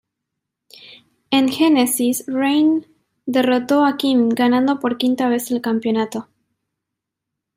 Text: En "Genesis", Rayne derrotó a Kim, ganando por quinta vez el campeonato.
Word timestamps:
En 1.29 1.47
"Genesis", 1.49 2.23
Rayne 2.25 2.87
derrotó 3.27 3.85
a 3.85 3.97
Kim, 3.97 4.29
ganando 4.29 4.79
por 4.79 4.97
quinta 4.97 5.29
vez 5.29 5.51
el 5.51 5.61
campeonato. 5.61 6.27